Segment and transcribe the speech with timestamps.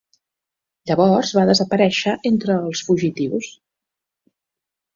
[0.91, 3.53] Llavors va desaparèixer entre els fugitius.